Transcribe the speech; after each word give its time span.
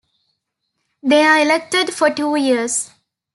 They 1.03 1.21
are 1.21 1.39
elected 1.41 1.93
for 1.93 2.09
two 2.09 2.35
years. 2.35 2.89